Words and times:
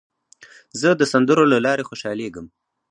زه 0.81 0.89
د 0.99 1.01
سندرو 1.11 1.43
له 1.53 1.57
لارې 1.65 1.87
خوشحالېږم. 1.89 2.45